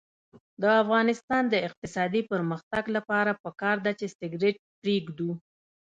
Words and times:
د 0.61 0.63
افغانستان 0.83 1.43
د 1.49 1.55
اقتصادي 1.67 2.21
پرمختګ 2.31 2.83
لپاره 2.95 3.31
پکار 3.43 3.77
ده 3.85 3.91
چې 3.99 4.05
سګرټ 4.17 4.55
پریږدو. 4.81 5.31